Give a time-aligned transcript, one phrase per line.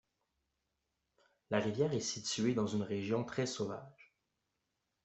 [1.51, 4.15] La rivière est située dans une région très sauvage.